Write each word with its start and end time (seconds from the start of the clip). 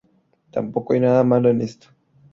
Tampoco 0.49 0.93
hay 0.93 0.99
nada 0.99 1.23
malo 1.23 1.47
en 1.51 1.61
esto. 1.61 1.89